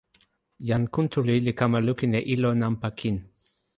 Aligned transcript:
jan 0.69 0.83
Kuntuli 0.97 1.35
li 1.47 1.53
kama 1.59 1.79
lukin 1.87 2.13
e 2.19 2.21
ilo 2.33 2.49
nanpa 2.61 2.89
kin. 2.99 3.17